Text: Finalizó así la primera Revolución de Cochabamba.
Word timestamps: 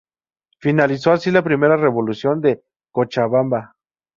Finalizó 0.57 1.11
así 1.11 1.29
la 1.29 1.43
primera 1.43 1.77
Revolución 1.77 2.41
de 2.41 2.63
Cochabamba. 2.89 3.75